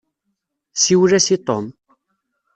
Siwel-as 0.81 1.27
i 1.35 1.37
Tom. 1.47 1.65